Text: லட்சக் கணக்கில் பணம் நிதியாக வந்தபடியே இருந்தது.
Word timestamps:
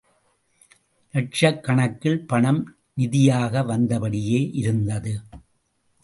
லட்சக் 1.13 1.59
கணக்கில் 1.63 2.25
பணம் 2.25 2.61
நிதியாக 2.97 3.63
வந்தபடியே 3.65 4.39
இருந்தது. 4.53 5.13